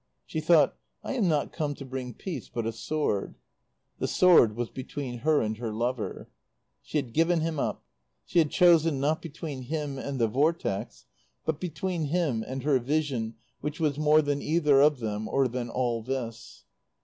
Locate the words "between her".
4.71-5.41